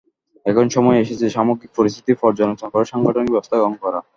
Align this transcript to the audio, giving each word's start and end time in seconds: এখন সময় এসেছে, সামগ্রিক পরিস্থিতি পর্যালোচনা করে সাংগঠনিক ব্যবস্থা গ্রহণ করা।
এখন 0.45 0.65
সময় 0.75 0.97
এসেছে, 1.03 1.25
সামগ্রিক 1.29 1.71
পরিস্থিতি 1.77 2.11
পর্যালোচনা 2.21 2.69
করে 2.73 2.85
সাংগঠনিক 2.91 3.31
ব্যবস্থা 3.31 3.55
গ্রহণ 3.57 3.75
করা। 3.83 3.99